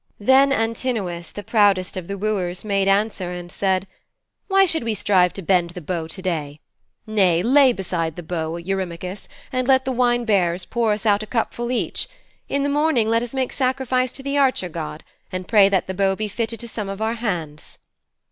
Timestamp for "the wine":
9.85-10.25